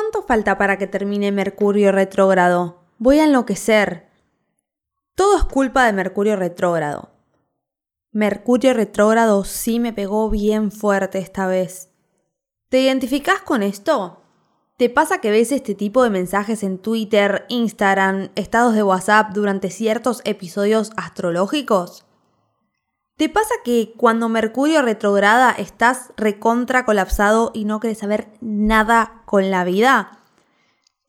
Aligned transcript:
¿Cuánto 0.00 0.22
falta 0.22 0.56
para 0.56 0.78
que 0.78 0.86
termine 0.86 1.32
Mercurio 1.32 1.90
retrógrado? 1.90 2.84
Voy 2.98 3.18
a 3.18 3.24
enloquecer. 3.24 4.08
Todo 5.16 5.36
es 5.36 5.44
culpa 5.44 5.84
de 5.86 5.92
Mercurio 5.92 6.36
retrógrado. 6.36 7.10
Mercurio 8.12 8.74
retrógrado 8.74 9.42
sí 9.42 9.80
me 9.80 9.92
pegó 9.92 10.30
bien 10.30 10.70
fuerte 10.70 11.18
esta 11.18 11.48
vez. 11.48 11.90
¿Te 12.68 12.80
identificás 12.80 13.40
con 13.40 13.64
esto? 13.64 14.22
¿Te 14.76 14.88
pasa 14.88 15.20
que 15.20 15.32
ves 15.32 15.50
este 15.50 15.74
tipo 15.74 16.04
de 16.04 16.10
mensajes 16.10 16.62
en 16.62 16.78
Twitter, 16.78 17.44
Instagram, 17.48 18.28
estados 18.36 18.76
de 18.76 18.84
WhatsApp 18.84 19.32
durante 19.32 19.68
ciertos 19.68 20.22
episodios 20.24 20.92
astrológicos? 20.96 22.06
¿Te 23.18 23.28
pasa 23.28 23.52
que 23.64 23.94
cuando 23.96 24.28
Mercurio 24.28 24.80
retrograda 24.80 25.50
estás 25.50 26.12
recontra 26.16 26.84
colapsado 26.84 27.50
y 27.52 27.64
no 27.64 27.80
quieres 27.80 27.98
saber 27.98 28.28
nada 28.40 29.22
con 29.24 29.50
la 29.50 29.64
vida? 29.64 30.20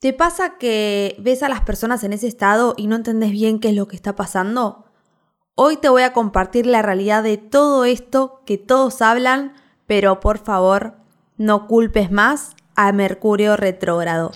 ¿Te 0.00 0.12
pasa 0.12 0.58
que 0.58 1.14
ves 1.20 1.44
a 1.44 1.48
las 1.48 1.60
personas 1.60 2.02
en 2.02 2.12
ese 2.12 2.26
estado 2.26 2.74
y 2.76 2.88
no 2.88 2.96
entendés 2.96 3.30
bien 3.30 3.60
qué 3.60 3.68
es 3.68 3.76
lo 3.76 3.86
que 3.86 3.94
está 3.94 4.16
pasando? 4.16 4.86
Hoy 5.54 5.76
te 5.76 5.88
voy 5.88 6.02
a 6.02 6.12
compartir 6.12 6.66
la 6.66 6.82
realidad 6.82 7.22
de 7.22 7.36
todo 7.36 7.84
esto 7.84 8.42
que 8.44 8.58
todos 8.58 9.02
hablan, 9.02 9.52
pero 9.86 10.18
por 10.18 10.38
favor, 10.38 10.96
no 11.36 11.68
culpes 11.68 12.10
más 12.10 12.56
a 12.74 12.90
Mercurio 12.90 13.56
retrógrado. 13.56 14.32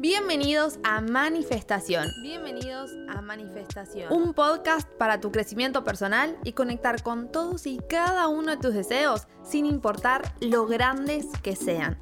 Bienvenidos 0.00 0.78
a 0.84 1.00
Manifestación. 1.00 2.06
Bienvenidos 2.22 2.92
a 3.08 3.20
Manifestación. 3.20 4.12
Un 4.12 4.32
podcast 4.32 4.88
para 4.92 5.18
tu 5.18 5.32
crecimiento 5.32 5.82
personal 5.82 6.38
y 6.44 6.52
conectar 6.52 7.02
con 7.02 7.32
todos 7.32 7.66
y 7.66 7.80
cada 7.88 8.28
uno 8.28 8.52
de 8.52 8.58
tus 8.58 8.74
deseos, 8.74 9.26
sin 9.42 9.66
importar 9.66 10.32
lo 10.40 10.66
grandes 10.68 11.26
que 11.42 11.56
sean. 11.56 11.98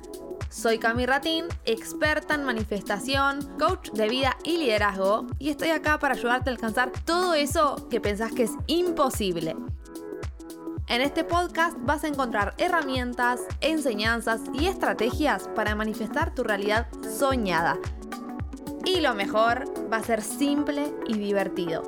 Soy 0.50 0.78
Cami 0.78 1.06
Ratín, 1.06 1.46
experta 1.64 2.34
en 2.34 2.44
manifestación, 2.44 3.40
coach 3.58 3.88
de 3.92 4.10
vida 4.10 4.36
y 4.44 4.58
liderazgo, 4.58 5.26
y 5.38 5.48
estoy 5.48 5.70
acá 5.70 5.98
para 5.98 6.16
ayudarte 6.16 6.50
a 6.50 6.52
alcanzar 6.52 6.92
todo 7.06 7.32
eso 7.32 7.88
que 7.88 8.02
pensás 8.02 8.30
que 8.32 8.42
es 8.42 8.52
imposible. 8.66 9.56
En 10.88 11.00
este 11.00 11.24
podcast 11.24 11.76
vas 11.80 12.04
a 12.04 12.06
encontrar 12.06 12.54
herramientas, 12.58 13.40
enseñanzas 13.60 14.42
y 14.54 14.66
estrategias 14.66 15.48
para 15.48 15.74
manifestar 15.74 16.32
tu 16.32 16.44
realidad 16.44 16.86
soñada. 17.18 17.76
Y 18.84 19.00
lo 19.00 19.12
mejor, 19.16 19.64
va 19.92 19.96
a 19.96 20.02
ser 20.04 20.22
simple 20.22 20.94
y 21.08 21.14
divertido. 21.18 21.82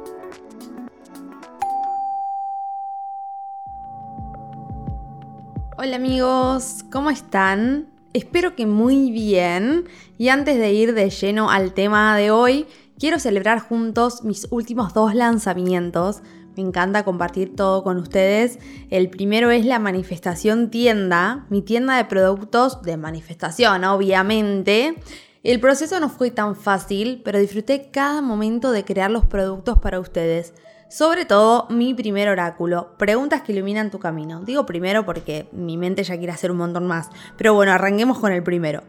Hola 5.77 5.95
amigos, 5.95 6.85
¿cómo 6.91 7.11
están? 7.11 7.87
Espero 8.15 8.57
que 8.57 8.67
muy 8.67 9.13
bien. 9.13 9.85
Y 10.19 10.29
antes 10.31 10.59
de 10.59 10.73
ir 10.73 10.93
de 10.95 11.09
lleno 11.11 11.53
al 11.53 11.73
tema 11.73 12.17
de 12.17 12.33
hoy, 12.33 12.67
quiero 12.99 13.21
celebrar 13.21 13.61
juntos 13.61 14.25
mis 14.25 14.49
últimos 14.51 14.93
dos 14.93 15.15
lanzamientos 15.15 16.21
me 16.59 16.67
encanta 16.67 17.05
compartir 17.05 17.55
todo 17.55 17.85
con 17.85 17.99
ustedes. 17.99 18.59
El 18.91 19.11
primero 19.11 19.53
es 19.53 19.65
la 19.65 19.79
manifestación 19.79 20.71
tienda, 20.71 21.47
mi 21.51 21.63
tienda 21.63 21.97
de 21.97 22.05
productos 22.05 22.83
de 22.83 22.97
manifestación, 22.97 23.85
obviamente. 23.85 24.97
El 25.45 25.61
proceso 25.61 26.01
no 26.01 26.09
fue 26.09 26.33
tan 26.33 26.57
fácil, 26.57 27.23
pero 27.25 27.39
disfruté 27.39 27.91
cada 27.93 28.23
momento 28.23 28.73
de 28.73 28.85
crear 28.85 29.09
los 29.09 29.25
productos 29.25 29.79
para 29.79 30.01
ustedes. 30.01 30.53
Sobre 30.89 31.27
todo 31.27 31.69
mi 31.71 31.95
primer 31.95 32.29
oráculo, 32.29 32.97
preguntas 32.99 33.43
que 33.43 33.53
iluminan 33.53 33.93
tu 33.93 34.01
camino. 34.01 34.41
Digo 34.41 34.67
primero 34.67 35.05
porque 35.05 35.49
mi 35.53 35.77
mente 35.77 36.03
ya 36.03 36.17
quiere 36.17 36.33
hacer 36.33 36.51
un 36.51 36.57
montón 36.57 36.89
más, 36.89 37.09
pero 37.37 37.55
bueno, 37.55 37.71
arranquemos 37.71 38.19
con 38.19 38.33
el 38.33 38.43
primero. 38.43 38.83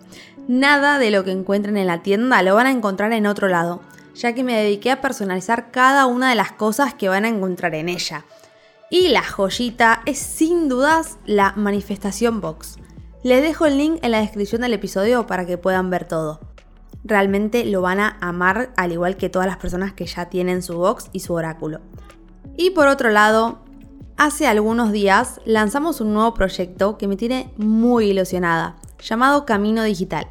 Nada 0.48 0.98
de 0.98 1.12
lo 1.12 1.24
que 1.24 1.32
encuentren 1.32 1.78
en 1.78 1.86
la 1.86 2.02
tienda 2.02 2.42
lo 2.42 2.56
van 2.56 2.66
a 2.66 2.72
encontrar 2.72 3.14
en 3.14 3.28
otro 3.28 3.48
lado 3.48 3.82
ya 4.16 4.34
que 4.34 4.44
me 4.44 4.56
dediqué 4.56 4.92
a 4.92 5.02
personalizar 5.02 5.72
cada 5.72 6.06
una 6.06 6.30
de 6.30 6.36
las 6.36 6.52
cosas 6.52 6.94
que 6.94 7.10
van 7.10 7.26
a 7.26 7.30
encontrar 7.30 7.76
en 7.76 7.90
ella. 7.90 8.26
Y 8.90 9.10
la 9.10 9.24
joyita 9.24 10.02
es 10.06 10.18
sin 10.18 10.68
dudas 10.68 11.18
la 11.26 11.54
manifestación 11.56 12.42
box. 12.42 12.78
Les 13.22 13.42
dejo 13.42 13.66
el 13.66 13.78
link 13.78 14.00
en 14.02 14.12
la 14.12 14.20
descripción 14.20 14.62
del 14.62 14.74
episodio 14.74 15.28
para 15.28 15.46
que 15.46 15.58
puedan 15.58 15.90
ver 15.90 16.08
todo. 16.08 16.40
Realmente 17.04 17.66
lo 17.66 17.82
van 17.82 18.00
a 18.00 18.18
amar 18.20 18.74
al 18.78 18.92
igual 18.92 19.18
que 19.18 19.30
todas 19.30 19.48
las 19.48 19.58
personas 19.58 19.94
que 19.94 20.06
ya 20.06 20.26
tienen 20.26 20.62
su 20.62 20.78
box 20.78 21.10
y 21.12 21.20
su 21.20 21.34
oráculo. 21.34 21.82
Y 22.58 22.72
por 22.72 22.88
otro 22.88 23.10
lado, 23.10 23.60
hace 24.18 24.48
algunos 24.48 24.92
días 24.92 25.40
lanzamos 25.46 26.02
un 26.02 26.14
nuevo 26.14 26.34
proyecto 26.34 26.98
que 26.98 27.08
me 27.08 27.16
tiene 27.16 27.54
muy 27.58 28.08
ilusionada, 28.10 28.76
llamado 29.00 29.46
Camino 29.46 29.84
Digital. 29.84 30.28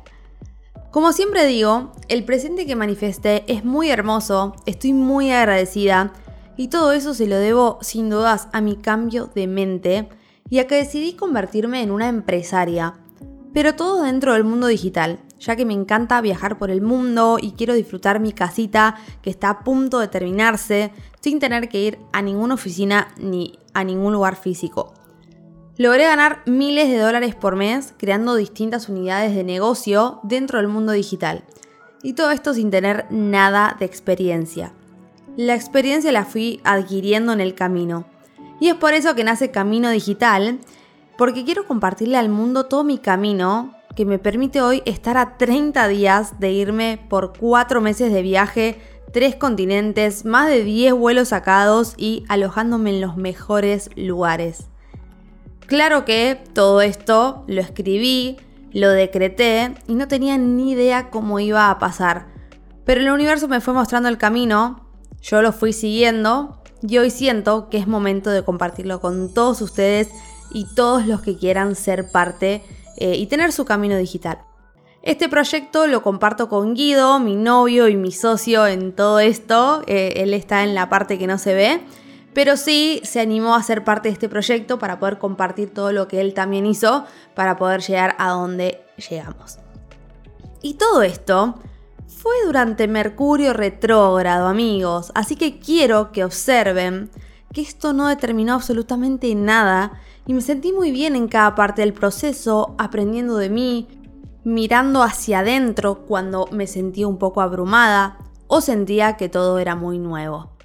Como 0.98 1.12
siempre 1.12 1.46
digo, 1.46 1.92
el 2.08 2.24
presente 2.24 2.66
que 2.66 2.74
manifesté 2.74 3.44
es 3.46 3.64
muy 3.64 3.88
hermoso, 3.88 4.56
estoy 4.66 4.94
muy 4.94 5.30
agradecida 5.30 6.12
y 6.56 6.66
todo 6.66 6.90
eso 6.90 7.14
se 7.14 7.28
lo 7.28 7.36
debo 7.36 7.78
sin 7.82 8.10
dudas 8.10 8.48
a 8.52 8.60
mi 8.60 8.74
cambio 8.74 9.30
de 9.32 9.46
mente 9.46 10.08
y 10.50 10.58
a 10.58 10.66
que 10.66 10.74
decidí 10.74 11.12
convertirme 11.12 11.82
en 11.82 11.92
una 11.92 12.08
empresaria, 12.08 12.94
pero 13.54 13.76
todo 13.76 14.02
dentro 14.02 14.32
del 14.32 14.42
mundo 14.42 14.66
digital, 14.66 15.20
ya 15.38 15.54
que 15.54 15.64
me 15.64 15.72
encanta 15.72 16.20
viajar 16.20 16.58
por 16.58 16.68
el 16.68 16.82
mundo 16.82 17.38
y 17.40 17.52
quiero 17.52 17.74
disfrutar 17.74 18.18
mi 18.18 18.32
casita 18.32 18.96
que 19.22 19.30
está 19.30 19.50
a 19.50 19.60
punto 19.60 20.00
de 20.00 20.08
terminarse 20.08 20.90
sin 21.20 21.38
tener 21.38 21.68
que 21.68 21.80
ir 21.80 21.98
a 22.12 22.22
ninguna 22.22 22.54
oficina 22.54 23.06
ni 23.18 23.56
a 23.72 23.84
ningún 23.84 24.14
lugar 24.14 24.34
físico. 24.34 24.97
Logré 25.78 26.06
ganar 26.06 26.42
miles 26.44 26.88
de 26.88 26.98
dólares 26.98 27.36
por 27.36 27.54
mes 27.54 27.94
creando 27.98 28.34
distintas 28.34 28.88
unidades 28.88 29.32
de 29.36 29.44
negocio 29.44 30.18
dentro 30.24 30.58
del 30.58 30.66
mundo 30.66 30.90
digital. 30.90 31.44
Y 32.02 32.14
todo 32.14 32.32
esto 32.32 32.52
sin 32.52 32.72
tener 32.72 33.06
nada 33.10 33.76
de 33.78 33.86
experiencia. 33.86 34.72
La 35.36 35.54
experiencia 35.54 36.10
la 36.10 36.24
fui 36.24 36.60
adquiriendo 36.64 37.32
en 37.32 37.40
el 37.40 37.54
camino. 37.54 38.06
Y 38.58 38.66
es 38.66 38.74
por 38.74 38.92
eso 38.92 39.14
que 39.14 39.22
nace 39.22 39.52
Camino 39.52 39.88
Digital, 39.90 40.58
porque 41.16 41.44
quiero 41.44 41.64
compartirle 41.64 42.16
al 42.16 42.28
mundo 42.28 42.66
todo 42.66 42.82
mi 42.82 42.98
camino 42.98 43.72
que 43.94 44.04
me 44.04 44.18
permite 44.18 44.60
hoy 44.60 44.82
estar 44.84 45.16
a 45.16 45.36
30 45.38 45.86
días 45.86 46.40
de 46.40 46.50
irme 46.50 47.06
por 47.08 47.38
4 47.38 47.80
meses 47.80 48.12
de 48.12 48.22
viaje, 48.22 48.80
3 49.12 49.36
continentes, 49.36 50.24
más 50.24 50.48
de 50.48 50.64
10 50.64 50.94
vuelos 50.94 51.28
sacados 51.28 51.94
y 51.96 52.24
alojándome 52.28 52.90
en 52.90 53.00
los 53.00 53.16
mejores 53.16 53.90
lugares. 53.94 54.64
Claro 55.68 56.06
que 56.06 56.42
todo 56.54 56.80
esto 56.80 57.44
lo 57.46 57.60
escribí, 57.60 58.38
lo 58.72 58.88
decreté 58.88 59.74
y 59.86 59.96
no 59.96 60.08
tenía 60.08 60.38
ni 60.38 60.72
idea 60.72 61.10
cómo 61.10 61.40
iba 61.40 61.68
a 61.68 61.78
pasar. 61.78 62.28
Pero 62.86 63.02
el 63.02 63.10
universo 63.10 63.48
me 63.48 63.60
fue 63.60 63.74
mostrando 63.74 64.08
el 64.08 64.16
camino, 64.16 64.88
yo 65.20 65.42
lo 65.42 65.52
fui 65.52 65.74
siguiendo 65.74 66.62
y 66.80 66.96
hoy 66.96 67.10
siento 67.10 67.68
que 67.68 67.76
es 67.76 67.86
momento 67.86 68.30
de 68.30 68.42
compartirlo 68.42 69.02
con 69.02 69.34
todos 69.34 69.60
ustedes 69.60 70.08
y 70.50 70.64
todos 70.74 71.06
los 71.06 71.20
que 71.20 71.36
quieran 71.36 71.74
ser 71.74 72.10
parte 72.10 72.64
eh, 72.96 73.16
y 73.16 73.26
tener 73.26 73.52
su 73.52 73.66
camino 73.66 73.98
digital. 73.98 74.38
Este 75.02 75.28
proyecto 75.28 75.86
lo 75.86 76.02
comparto 76.02 76.48
con 76.48 76.72
Guido, 76.72 77.20
mi 77.20 77.36
novio 77.36 77.88
y 77.88 77.96
mi 77.96 78.10
socio 78.10 78.66
en 78.66 78.96
todo 78.96 79.20
esto. 79.20 79.82
Eh, 79.86 80.14
él 80.16 80.32
está 80.32 80.64
en 80.64 80.74
la 80.74 80.88
parte 80.88 81.18
que 81.18 81.26
no 81.26 81.36
se 81.36 81.52
ve 81.52 81.80
pero 82.38 82.56
sí 82.56 83.00
se 83.02 83.18
animó 83.18 83.56
a 83.56 83.62
ser 83.64 83.82
parte 83.82 84.08
de 84.08 84.12
este 84.12 84.28
proyecto 84.28 84.78
para 84.78 85.00
poder 85.00 85.18
compartir 85.18 85.74
todo 85.74 85.90
lo 85.90 86.06
que 86.06 86.20
él 86.20 86.34
también 86.34 86.66
hizo 86.66 87.04
para 87.34 87.56
poder 87.56 87.80
llegar 87.80 88.14
a 88.16 88.28
donde 88.28 88.80
llegamos. 89.10 89.58
Y 90.62 90.74
todo 90.74 91.02
esto 91.02 91.56
fue 92.06 92.36
durante 92.46 92.86
Mercurio 92.86 93.54
retrógrado, 93.54 94.46
amigos, 94.46 95.10
así 95.16 95.34
que 95.34 95.58
quiero 95.58 96.12
que 96.12 96.22
observen 96.22 97.10
que 97.52 97.60
esto 97.60 97.92
no 97.92 98.06
determinó 98.06 98.54
absolutamente 98.54 99.34
nada 99.34 100.00
y 100.24 100.32
me 100.32 100.40
sentí 100.40 100.72
muy 100.72 100.92
bien 100.92 101.16
en 101.16 101.26
cada 101.26 101.56
parte 101.56 101.82
del 101.82 101.92
proceso, 101.92 102.76
aprendiendo 102.78 103.36
de 103.36 103.50
mí, 103.50 103.88
mirando 104.44 105.02
hacia 105.02 105.40
adentro 105.40 106.06
cuando 106.06 106.46
me 106.52 106.68
sentía 106.68 107.08
un 107.08 107.18
poco 107.18 107.40
abrumada 107.40 108.16
o 108.46 108.60
sentía 108.60 109.16
que 109.16 109.28
todo 109.28 109.58
era 109.58 109.74
muy 109.74 109.98
nuevo. 109.98 110.56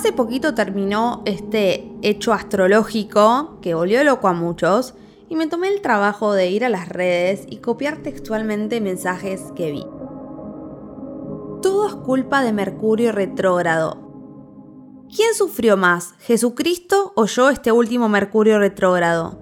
Hace 0.00 0.14
poquito 0.14 0.54
terminó 0.54 1.20
este 1.26 1.92
hecho 2.00 2.32
astrológico 2.32 3.58
que 3.60 3.74
volvió 3.74 4.02
loco 4.02 4.28
a 4.28 4.32
muchos 4.32 4.94
y 5.28 5.36
me 5.36 5.46
tomé 5.46 5.68
el 5.68 5.82
trabajo 5.82 6.32
de 6.32 6.48
ir 6.48 6.64
a 6.64 6.70
las 6.70 6.88
redes 6.88 7.44
y 7.50 7.58
copiar 7.58 7.98
textualmente 7.98 8.80
mensajes 8.80 9.52
que 9.54 9.72
vi. 9.72 9.84
Todo 11.60 11.86
es 11.86 11.94
culpa 11.96 12.40
de 12.40 12.54
Mercurio 12.54 13.12
retrógrado. 13.12 15.04
¿Quién 15.14 15.34
sufrió 15.34 15.76
más, 15.76 16.14
Jesucristo 16.20 17.12
o 17.14 17.26
yo 17.26 17.50
este 17.50 17.70
último 17.70 18.08
Mercurio 18.08 18.58
retrógrado? 18.58 19.38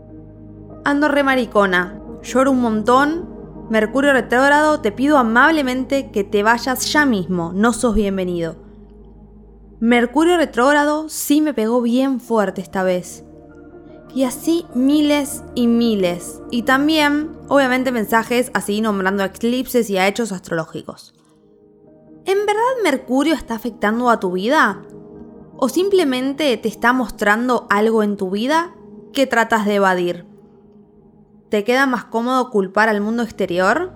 Ando 0.84 1.06
re 1.06 1.22
maricona, 1.22 2.02
lloro 2.24 2.50
un 2.50 2.62
montón 2.62 3.28
Mercurio 3.70 4.12
retrógrado, 4.12 4.80
te 4.80 4.90
pido 4.90 5.18
amablemente 5.18 6.10
que 6.10 6.24
te 6.24 6.42
vayas 6.42 6.92
ya 6.92 7.06
mismo, 7.06 7.52
no 7.54 7.72
sos 7.72 7.94
bienvenido. 7.94 8.67
Mercurio 9.80 10.36
retrógrado 10.36 11.08
sí 11.08 11.40
me 11.40 11.54
pegó 11.54 11.80
bien 11.80 12.18
fuerte 12.18 12.60
esta 12.60 12.82
vez. 12.82 13.24
Y 14.12 14.24
así 14.24 14.66
miles 14.74 15.44
y 15.54 15.68
miles. 15.68 16.42
Y 16.50 16.62
también, 16.62 17.36
obviamente, 17.46 17.92
mensajes 17.92 18.50
así 18.54 18.80
nombrando 18.80 19.22
eclipses 19.22 19.88
y 19.88 19.96
a 19.96 20.08
hechos 20.08 20.32
astrológicos. 20.32 21.14
¿En 22.24 22.44
verdad 22.44 22.82
Mercurio 22.82 23.34
está 23.34 23.54
afectando 23.54 24.10
a 24.10 24.18
tu 24.18 24.32
vida? 24.32 24.82
¿O 25.56 25.68
simplemente 25.68 26.56
te 26.56 26.68
está 26.68 26.92
mostrando 26.92 27.68
algo 27.70 28.02
en 28.02 28.16
tu 28.16 28.30
vida 28.30 28.74
que 29.12 29.28
tratas 29.28 29.64
de 29.64 29.76
evadir? 29.76 30.26
¿Te 31.50 31.62
queda 31.62 31.86
más 31.86 32.04
cómodo 32.04 32.50
culpar 32.50 32.88
al 32.88 33.00
mundo 33.00 33.22
exterior? 33.22 33.92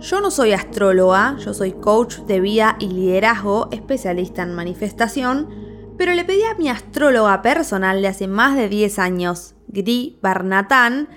Yo 0.00 0.20
no 0.20 0.30
soy 0.30 0.52
astróloga, 0.52 1.36
yo 1.38 1.54
soy 1.54 1.72
coach 1.72 2.18
de 2.20 2.40
vida 2.40 2.76
y 2.80 2.88
liderazgo, 2.88 3.68
especialista 3.70 4.42
en 4.42 4.52
manifestación, 4.52 5.48
pero 5.96 6.12
le 6.14 6.24
pedí 6.24 6.42
a 6.42 6.54
mi 6.56 6.68
astróloga 6.68 7.40
personal 7.42 8.02
de 8.02 8.08
hace 8.08 8.26
más 8.26 8.56
de 8.56 8.68
10 8.68 8.98
años, 8.98 9.54
Gri 9.68 10.18
Barnatán, 10.20 11.08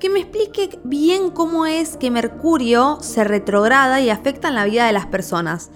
que 0.00 0.08
me 0.08 0.20
explique 0.20 0.80
bien 0.82 1.30
cómo 1.30 1.66
es 1.66 1.96
que 1.96 2.10
Mercurio 2.10 2.98
se 3.00 3.22
retrograda 3.22 4.00
y 4.00 4.10
afecta 4.10 4.48
en 4.48 4.54
la 4.54 4.64
vida 4.64 4.86
de 4.86 4.92
las 4.92 5.06
personas. 5.06 5.70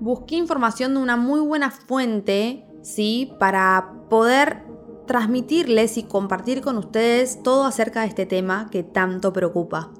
Busqué 0.00 0.34
información 0.34 0.94
de 0.94 1.00
una 1.00 1.16
muy 1.16 1.40
buena 1.40 1.70
fuente, 1.70 2.66
¿sí? 2.82 3.32
Para 3.38 3.92
poder 4.10 4.64
transmitirles 5.06 5.96
y 5.96 6.02
compartir 6.02 6.60
con 6.60 6.76
ustedes 6.76 7.42
todo 7.42 7.64
acerca 7.64 8.02
de 8.02 8.08
este 8.08 8.26
tema 8.26 8.68
que 8.70 8.82
tanto 8.82 9.32
preocupa. 9.32 9.90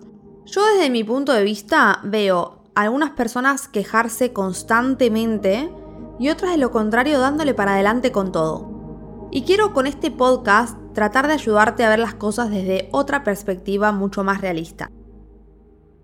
Yo 0.46 0.62
desde 0.66 0.90
mi 0.90 1.04
punto 1.04 1.32
de 1.32 1.42
vista 1.42 2.00
veo 2.02 2.62
a 2.74 2.82
algunas 2.82 3.10
personas 3.10 3.68
quejarse 3.68 4.32
constantemente 4.32 5.70
y 6.18 6.28
otras 6.28 6.52
de 6.52 6.58
lo 6.58 6.70
contrario 6.70 7.18
dándole 7.18 7.54
para 7.54 7.74
adelante 7.74 8.12
con 8.12 8.30
todo. 8.30 9.28
Y 9.30 9.42
quiero 9.42 9.72
con 9.72 9.86
este 9.86 10.10
podcast 10.10 10.76
tratar 10.92 11.26
de 11.26 11.32
ayudarte 11.32 11.84
a 11.84 11.88
ver 11.88 11.98
las 11.98 12.14
cosas 12.14 12.50
desde 12.50 12.88
otra 12.92 13.24
perspectiva 13.24 13.90
mucho 13.90 14.22
más 14.22 14.40
realista. 14.40 14.90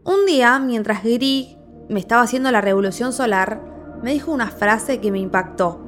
Un 0.05 0.27
día, 0.27 0.59
mientras 0.59 1.03
Giri 1.03 1.57
me 1.89 2.01
estaba 2.01 2.23
haciendo 2.23 2.51
la 2.51 2.61
revolución 2.61 3.13
solar, 3.13 3.63
me 4.03 4.13
dijo 4.13 4.33
una 4.33 4.49
frase 4.49 5.01
que 5.01 5.13
me 5.13 5.19
impactó. 5.19 5.81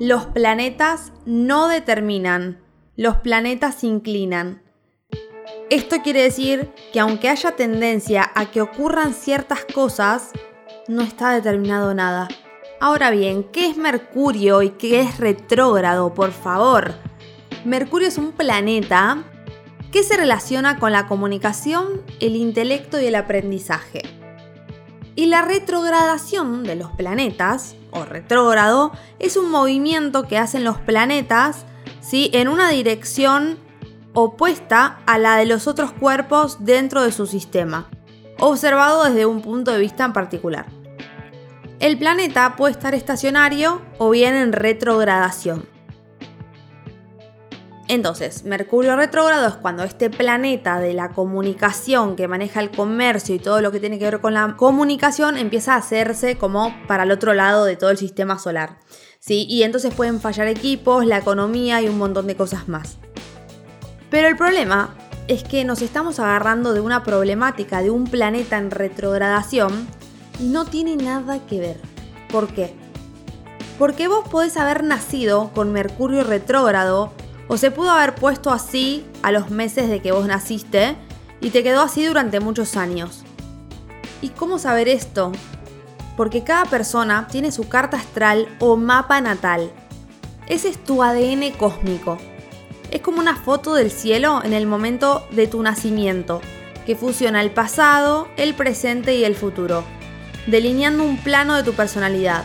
Los 0.00 0.26
planetas 0.26 1.12
no 1.24 1.68
determinan, 1.68 2.58
los 2.96 3.16
planetas 3.18 3.84
inclinan. 3.84 4.62
Esto 5.68 5.96
quiere 6.00 6.22
decir 6.22 6.70
que 6.92 7.00
aunque 7.00 7.28
haya 7.28 7.56
tendencia 7.56 8.30
a 8.36 8.52
que 8.52 8.60
ocurran 8.60 9.12
ciertas 9.12 9.64
cosas, 9.64 10.30
no 10.86 11.02
está 11.02 11.32
determinado 11.32 11.92
nada. 11.92 12.28
Ahora 12.78 13.10
bien, 13.10 13.42
¿qué 13.42 13.66
es 13.66 13.76
Mercurio 13.76 14.62
y 14.62 14.70
qué 14.70 15.00
es 15.00 15.18
retrógrado? 15.18 16.14
Por 16.14 16.30
favor. 16.30 16.94
Mercurio 17.64 18.06
es 18.06 18.16
un 18.16 18.30
planeta 18.30 19.24
que 19.90 20.04
se 20.04 20.16
relaciona 20.16 20.78
con 20.78 20.92
la 20.92 21.08
comunicación, 21.08 22.00
el 22.20 22.36
intelecto 22.36 23.00
y 23.00 23.06
el 23.06 23.16
aprendizaje. 23.16 24.02
Y 25.16 25.26
la 25.26 25.42
retrogradación 25.42 26.62
de 26.62 26.76
los 26.76 26.92
planetas 26.92 27.74
o 27.90 28.04
retrógrado 28.04 28.92
es 29.18 29.36
un 29.36 29.50
movimiento 29.50 30.28
que 30.28 30.38
hacen 30.38 30.62
los 30.62 30.78
planetas 30.78 31.66
¿sí? 32.00 32.30
en 32.34 32.46
una 32.46 32.68
dirección 32.68 33.65
opuesta 34.18 35.00
a 35.04 35.18
la 35.18 35.36
de 35.36 35.44
los 35.44 35.66
otros 35.66 35.92
cuerpos 35.92 36.64
dentro 36.64 37.02
de 37.02 37.12
su 37.12 37.26
sistema, 37.26 37.90
observado 38.38 39.04
desde 39.04 39.26
un 39.26 39.42
punto 39.42 39.72
de 39.72 39.78
vista 39.78 40.06
en 40.06 40.14
particular. 40.14 40.64
El 41.80 41.98
planeta 41.98 42.56
puede 42.56 42.72
estar 42.72 42.94
estacionario 42.94 43.82
o 43.98 44.08
bien 44.08 44.34
en 44.34 44.52
retrogradación. 44.52 45.68
Entonces, 47.88 48.44
Mercurio 48.44 48.96
retrógrado 48.96 49.48
es 49.48 49.54
cuando 49.56 49.84
este 49.84 50.08
planeta 50.08 50.80
de 50.80 50.94
la 50.94 51.10
comunicación 51.10 52.16
que 52.16 52.26
maneja 52.26 52.60
el 52.60 52.70
comercio 52.70 53.34
y 53.34 53.38
todo 53.38 53.60
lo 53.60 53.70
que 53.70 53.80
tiene 53.80 53.98
que 53.98 54.06
ver 54.06 54.22
con 54.22 54.32
la 54.32 54.56
comunicación 54.56 55.36
empieza 55.36 55.74
a 55.74 55.78
hacerse 55.78 56.38
como 56.38 56.74
para 56.88 57.02
el 57.02 57.10
otro 57.10 57.34
lado 57.34 57.66
de 57.66 57.76
todo 57.76 57.90
el 57.90 57.98
sistema 57.98 58.38
solar. 58.38 58.78
¿sí? 59.20 59.44
Y 59.46 59.62
entonces 59.62 59.92
pueden 59.94 60.22
fallar 60.22 60.48
equipos, 60.48 61.04
la 61.04 61.18
economía 61.18 61.82
y 61.82 61.88
un 61.88 61.98
montón 61.98 62.26
de 62.26 62.34
cosas 62.34 62.66
más. 62.66 62.98
Pero 64.16 64.28
el 64.28 64.36
problema 64.36 64.94
es 65.28 65.44
que 65.44 65.62
nos 65.66 65.82
estamos 65.82 66.18
agarrando 66.20 66.72
de 66.72 66.80
una 66.80 67.02
problemática 67.02 67.82
de 67.82 67.90
un 67.90 68.04
planeta 68.04 68.56
en 68.56 68.70
retrogradación 68.70 69.86
y 70.40 70.44
no 70.44 70.64
tiene 70.64 70.96
nada 70.96 71.44
que 71.46 71.60
ver. 71.60 71.80
¿Por 72.32 72.48
qué? 72.48 72.74
Porque 73.78 74.08
vos 74.08 74.26
podés 74.26 74.56
haber 74.56 74.84
nacido 74.84 75.50
con 75.52 75.70
Mercurio 75.70 76.24
retrógrado 76.24 77.12
o 77.46 77.58
se 77.58 77.70
pudo 77.70 77.90
haber 77.90 78.14
puesto 78.14 78.50
así 78.52 79.04
a 79.22 79.32
los 79.32 79.50
meses 79.50 79.90
de 79.90 80.00
que 80.00 80.12
vos 80.12 80.26
naciste 80.26 80.96
y 81.42 81.50
te 81.50 81.62
quedó 81.62 81.82
así 81.82 82.02
durante 82.02 82.40
muchos 82.40 82.78
años. 82.78 83.22
¿Y 84.22 84.30
cómo 84.30 84.58
saber 84.58 84.88
esto? 84.88 85.30
Porque 86.16 86.42
cada 86.42 86.64
persona 86.64 87.28
tiene 87.30 87.52
su 87.52 87.68
carta 87.68 87.98
astral 87.98 88.48
o 88.60 88.78
mapa 88.78 89.20
natal. 89.20 89.70
Ese 90.48 90.70
es 90.70 90.82
tu 90.82 91.02
ADN 91.02 91.50
cósmico. 91.58 92.16
Es 92.90 93.00
como 93.00 93.20
una 93.20 93.36
foto 93.36 93.74
del 93.74 93.90
cielo 93.90 94.40
en 94.44 94.52
el 94.52 94.66
momento 94.66 95.26
de 95.30 95.46
tu 95.46 95.62
nacimiento, 95.62 96.40
que 96.86 96.94
fusiona 96.94 97.42
el 97.42 97.50
pasado, 97.50 98.28
el 98.36 98.54
presente 98.54 99.16
y 99.16 99.24
el 99.24 99.34
futuro, 99.34 99.84
delineando 100.46 101.02
un 101.02 101.18
plano 101.18 101.56
de 101.56 101.64
tu 101.64 101.72
personalidad. 101.72 102.44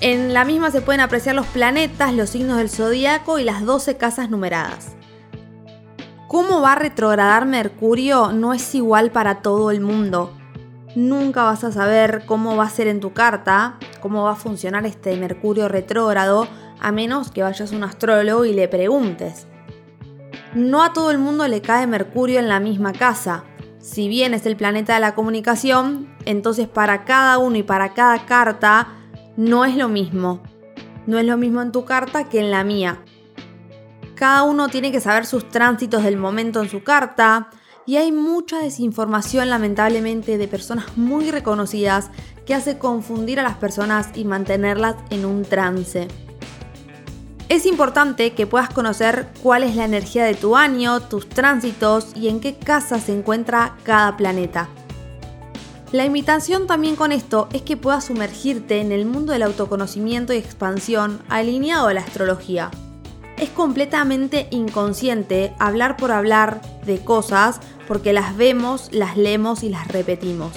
En 0.00 0.32
la 0.32 0.44
misma 0.44 0.70
se 0.70 0.80
pueden 0.80 1.00
apreciar 1.00 1.34
los 1.34 1.46
planetas, 1.46 2.12
los 2.14 2.30
signos 2.30 2.58
del 2.58 2.70
zodíaco 2.70 3.38
y 3.38 3.44
las 3.44 3.64
12 3.64 3.96
casas 3.96 4.30
numeradas. 4.30 4.96
Cómo 6.28 6.60
va 6.60 6.72
a 6.72 6.78
retrogradar 6.78 7.46
Mercurio 7.46 8.32
no 8.32 8.52
es 8.52 8.74
igual 8.74 9.10
para 9.10 9.40
todo 9.40 9.70
el 9.70 9.80
mundo. 9.80 10.36
Nunca 10.94 11.44
vas 11.44 11.64
a 11.64 11.72
saber 11.72 12.24
cómo 12.26 12.56
va 12.56 12.64
a 12.64 12.70
ser 12.70 12.86
en 12.86 13.00
tu 13.00 13.12
carta, 13.12 13.78
cómo 14.00 14.24
va 14.24 14.32
a 14.32 14.36
funcionar 14.36 14.84
este 14.84 15.16
Mercurio 15.16 15.68
retrógrado, 15.68 16.46
a 16.80 16.92
menos 16.92 17.30
que 17.30 17.42
vayas 17.42 17.72
a 17.72 17.76
un 17.76 17.84
astrólogo 17.84 18.44
y 18.44 18.52
le 18.52 18.68
preguntes. 18.68 19.46
No 20.54 20.82
a 20.82 20.92
todo 20.92 21.10
el 21.10 21.18
mundo 21.18 21.46
le 21.46 21.60
cae 21.60 21.86
Mercurio 21.86 22.38
en 22.38 22.48
la 22.48 22.60
misma 22.60 22.92
casa. 22.92 23.44
Si 23.80 24.08
bien 24.08 24.34
es 24.34 24.46
el 24.46 24.56
planeta 24.56 24.94
de 24.94 25.00
la 25.00 25.14
comunicación, 25.14 26.08
entonces 26.24 26.68
para 26.68 27.04
cada 27.04 27.38
uno 27.38 27.56
y 27.56 27.62
para 27.62 27.94
cada 27.94 28.26
carta 28.26 28.88
no 29.36 29.64
es 29.64 29.76
lo 29.76 29.88
mismo. 29.88 30.42
No 31.06 31.18
es 31.18 31.24
lo 31.24 31.36
mismo 31.36 31.62
en 31.62 31.72
tu 31.72 31.84
carta 31.84 32.28
que 32.28 32.40
en 32.40 32.50
la 32.50 32.64
mía. 32.64 33.02
Cada 34.14 34.42
uno 34.42 34.68
tiene 34.68 34.90
que 34.90 35.00
saber 35.00 35.26
sus 35.26 35.48
tránsitos 35.48 36.02
del 36.02 36.16
momento 36.16 36.62
en 36.62 36.68
su 36.68 36.82
carta 36.82 37.50
y 37.86 37.96
hay 37.96 38.10
mucha 38.12 38.58
desinformación 38.58 39.48
lamentablemente 39.48 40.36
de 40.36 40.48
personas 40.48 40.98
muy 40.98 41.30
reconocidas 41.30 42.10
que 42.44 42.54
hace 42.54 42.78
confundir 42.78 43.40
a 43.40 43.42
las 43.42 43.56
personas 43.56 44.10
y 44.14 44.24
mantenerlas 44.24 44.96
en 45.10 45.24
un 45.24 45.44
trance. 45.44 46.08
Es 47.48 47.64
importante 47.64 48.34
que 48.34 48.46
puedas 48.46 48.68
conocer 48.68 49.28
cuál 49.42 49.62
es 49.62 49.74
la 49.74 49.86
energía 49.86 50.24
de 50.24 50.34
tu 50.34 50.54
año, 50.54 51.00
tus 51.00 51.30
tránsitos 51.30 52.08
y 52.14 52.28
en 52.28 52.40
qué 52.40 52.56
casa 52.56 53.00
se 53.00 53.14
encuentra 53.14 53.74
cada 53.84 54.18
planeta. 54.18 54.68
La 55.90 56.04
invitación 56.04 56.66
también 56.66 56.94
con 56.94 57.10
esto 57.10 57.48
es 57.54 57.62
que 57.62 57.78
puedas 57.78 58.04
sumergirte 58.04 58.82
en 58.82 58.92
el 58.92 59.06
mundo 59.06 59.32
del 59.32 59.42
autoconocimiento 59.42 60.34
y 60.34 60.36
expansión 60.36 61.22
alineado 61.30 61.88
a 61.88 61.94
la 61.94 62.02
astrología. 62.02 62.70
Es 63.38 63.48
completamente 63.48 64.48
inconsciente 64.50 65.54
hablar 65.58 65.96
por 65.96 66.12
hablar 66.12 66.60
de 66.84 66.98
cosas 66.98 67.60
porque 67.86 68.12
las 68.12 68.36
vemos, 68.36 68.90
las 68.92 69.16
leemos 69.16 69.62
y 69.62 69.70
las 69.70 69.88
repetimos. 69.88 70.52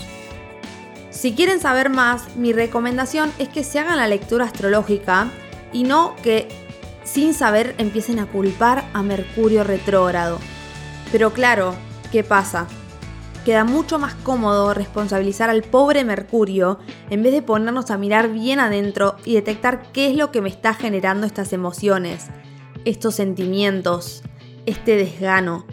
Si 1.10 1.33
quieren 1.36 1.62
saber 1.62 1.89
más, 1.89 2.36
mi 2.36 2.51
recomendación 2.51 3.31
es 3.39 3.48
que 3.48 3.63
se 3.63 3.79
hagan 3.79 3.95
la 3.95 4.10
lectura 4.10 4.43
astrológica 4.43 5.31
y 5.71 5.83
no 5.83 6.15
que 6.21 6.50
sin 7.12 7.34
saber 7.34 7.75
empiecen 7.77 8.20
a 8.20 8.25
culpar 8.25 8.89
a 8.94 9.03
Mercurio 9.03 9.63
retrógrado. 9.63 10.39
Pero 11.12 11.34
claro, 11.34 11.75
¿qué 12.12 12.24
pasa? 12.24 12.68
queda 13.46 13.63
mucho 13.63 13.98
más 13.98 14.13
cómodo 14.13 14.74
responsabilizar 14.74 15.50
al 15.50 15.63
pobre 15.63 16.03
Mercurio 16.03 16.80
en 17.10 17.24
vez 17.24 17.34
de 17.34 17.41
ponernos 17.41 17.89
a 17.89 17.98
mirar 17.98 18.30
bien 18.30 18.60
adentro 18.60 19.15
y 19.25 19.34
detectar 19.34 19.91
qué 19.91 20.10
es 20.10 20.15
lo 20.15 20.32
que 20.32 20.41
me 20.41 20.50
está 20.50 20.74
generando 20.74 21.25
estas 21.25 21.51
emociones, 21.51 22.27
estos 22.86 23.15
sentimientos, 23.15 24.22
este 24.65 24.96
desgano. 24.96 25.65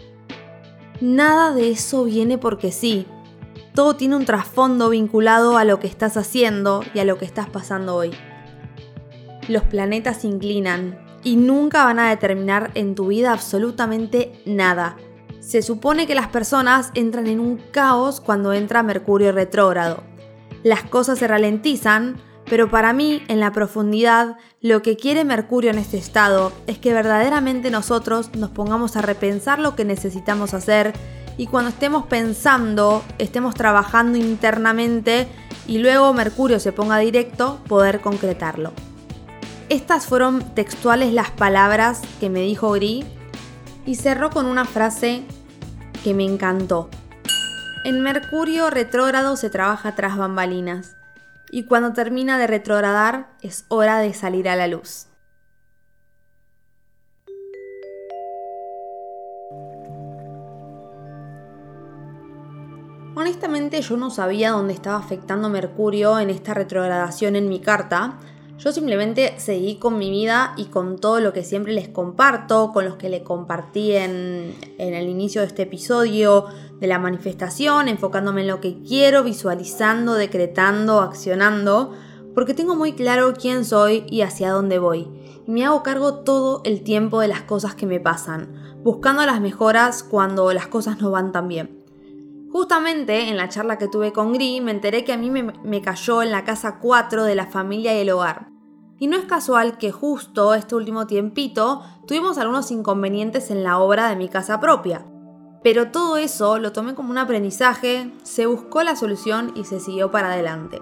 Nada 0.99 1.53
de 1.53 1.69
eso 1.69 2.05
viene 2.05 2.37
porque 2.37 2.71
sí. 2.71 3.05
Todo 3.75 3.95
tiene 3.95 4.15
un 4.15 4.25
trasfondo 4.25 4.89
vinculado 4.89 5.57
a 5.57 5.63
lo 5.63 5.79
que 5.79 5.87
estás 5.87 6.17
haciendo 6.17 6.83
y 6.93 6.99
a 6.99 7.05
lo 7.05 7.17
que 7.17 7.25
estás 7.25 7.49
pasando 7.49 7.95
hoy. 7.95 8.11
Los 9.47 9.63
planetas 9.63 10.21
se 10.21 10.27
inclinan 10.27 11.08
y 11.23 11.35
nunca 11.35 11.85
van 11.85 11.99
a 11.99 12.09
determinar 12.09 12.71
en 12.75 12.95
tu 12.95 13.07
vida 13.07 13.33
absolutamente 13.33 14.41
nada 14.45 14.97
Se 15.39 15.61
supone 15.61 16.07
que 16.07 16.15
las 16.15 16.27
personas 16.27 16.91
entran 16.93 17.27
en 17.27 17.39
un 17.39 17.57
caos 17.57 18.21
cuando 18.21 18.53
entra 18.53 18.83
Mercurio 18.83 19.31
retrógrado. 19.31 20.03
Las 20.63 20.83
cosas 20.83 21.19
se 21.19 21.27
ralentizan, 21.27 22.17
pero 22.49 22.69
para 22.69 22.93
mí, 22.93 23.23
en 23.29 23.39
la 23.39 23.51
profundidad, 23.51 24.37
lo 24.61 24.81
que 24.81 24.97
quiere 24.97 25.23
Mercurio 25.23 25.71
en 25.71 25.77
este 25.77 25.97
estado 25.97 26.51
es 26.67 26.77
que 26.77 26.93
verdaderamente 26.93 27.71
nosotros 27.71 28.35
nos 28.35 28.49
pongamos 28.49 28.95
a 28.95 29.01
repensar 29.01 29.59
lo 29.59 29.75
que 29.75 29.85
necesitamos 29.85 30.53
hacer 30.53 30.93
y 31.37 31.47
cuando 31.47 31.69
estemos 31.69 32.05
pensando, 32.07 33.01
estemos 33.17 33.55
trabajando 33.55 34.17
internamente 34.17 35.27
y 35.67 35.77
luego 35.77 36.13
Mercurio 36.13 36.59
se 36.59 36.73
ponga 36.73 36.97
directo, 36.97 37.59
poder 37.67 38.01
concretarlo. 38.01 38.73
Estas 39.69 40.07
fueron 40.07 40.55
textuales 40.55 41.13
las 41.13 41.29
palabras 41.29 42.01
que 42.19 42.31
me 42.31 42.39
dijo 42.41 42.71
Gris 42.71 43.05
y 43.85 43.95
cerró 43.95 44.31
con 44.31 44.47
una 44.47 44.65
frase 44.65 45.23
que 46.03 46.15
me 46.15 46.25
encantó. 46.25 46.89
En 47.85 48.01
Mercurio 48.01 48.71
retrógrado 48.71 49.35
se 49.35 49.51
trabaja 49.51 49.93
tras 49.93 50.17
bambalinas 50.17 50.97
y 51.51 51.65
cuando 51.65 51.93
termina 51.93 52.39
de 52.39 52.47
retrogradar 52.47 53.29
es 53.43 53.65
hora 53.67 53.99
de 53.99 54.15
salir 54.15 54.49
a 54.49 54.55
la 54.55 54.65
luz. 54.65 55.05
Honestamente 63.13 63.83
yo 63.83 63.97
no 63.97 64.09
sabía 64.09 64.49
dónde 64.49 64.73
estaba 64.73 64.97
afectando 64.97 65.47
Mercurio 65.49 66.19
en 66.19 66.31
esta 66.31 66.55
retrogradación 66.55 67.35
en 67.35 67.49
mi 67.49 67.59
carta. 67.59 68.17
Yo 68.59 68.73
simplemente 68.73 69.35
seguí 69.37 69.75
con 69.77 69.97
mi 69.97 70.11
vida 70.11 70.53
y 70.57 70.65
con 70.65 70.99
todo 70.99 71.21
lo 71.21 71.31
que 71.31 71.45
siempre 71.45 71.71
les 71.71 71.87
comparto, 71.87 72.73
con 72.73 72.83
los 72.83 72.97
que 72.97 73.07
le 73.07 73.23
compartí 73.23 73.93
en, 73.93 74.53
en 74.77 74.93
el 74.93 75.07
inicio 75.07 75.39
de 75.39 75.47
este 75.47 75.61
episodio 75.61 76.45
de 76.77 76.87
la 76.87 76.99
manifestación, 76.99 77.87
enfocándome 77.87 78.41
en 78.41 78.47
lo 78.47 78.59
que 78.59 78.81
quiero, 78.83 79.23
visualizando, 79.23 80.15
decretando, 80.15 80.99
accionando, 80.99 81.93
porque 82.35 82.53
tengo 82.53 82.75
muy 82.75 82.91
claro 82.91 83.33
quién 83.33 83.63
soy 83.63 84.03
y 84.09 84.23
hacia 84.23 84.51
dónde 84.51 84.77
voy. 84.77 85.07
Y 85.47 85.51
me 85.51 85.65
hago 85.65 85.81
cargo 85.81 86.15
todo 86.15 86.61
el 86.65 86.83
tiempo 86.83 87.21
de 87.21 87.29
las 87.29 87.43
cosas 87.43 87.75
que 87.75 87.85
me 87.85 88.01
pasan, 88.01 88.75
buscando 88.83 89.25
las 89.25 89.39
mejoras 89.39 90.03
cuando 90.03 90.51
las 90.51 90.67
cosas 90.67 90.99
no 90.99 91.11
van 91.11 91.31
tan 91.31 91.47
bien. 91.47 91.78
Justamente 92.51 93.29
en 93.29 93.37
la 93.37 93.47
charla 93.47 93.77
que 93.77 93.87
tuve 93.87 94.11
con 94.11 94.33
Gris 94.33 94.61
me 94.61 94.71
enteré 94.71 95.03
que 95.03 95.13
a 95.13 95.17
mí 95.17 95.29
me, 95.29 95.81
cayó 95.81 96.23
en 96.23 96.31
la 96.31 96.45
casa 96.45 96.79
4 96.79 97.23
de 97.23 97.35
la 97.35 97.45
familia 97.45 97.95
y 97.95 98.01
el 98.01 98.09
hogar. 98.09 98.49
Y 98.97 99.07
no 99.07 99.17
es 99.17 99.25
casual 99.25 99.77
que 99.77 99.91
justo 99.91 100.55
este 100.55 100.75
último 100.75 101.05
tiempito 101.05 101.83
tuvimos 102.07 102.39
algunos 102.39 102.71
inconvenientes 102.71 103.51
en 103.51 103.63
la 103.63 103.77
obra 103.77 104.09
de 104.09 104.15
mi 104.15 104.29
casa 104.29 104.59
propia. 104.59 105.05
Pero 105.63 105.91
todo 105.91 106.17
eso 106.17 106.57
lo 106.57 106.71
tomé 106.71 106.95
como 106.95 107.11
un 107.11 107.19
aprendizaje, 107.19 108.11
se 108.23 108.47
buscó 108.47 108.81
la 108.81 108.95
solución 108.95 109.51
y 109.55 109.65
se 109.65 109.79
siguió 109.79 110.09
para 110.09 110.33
adelante. 110.33 110.81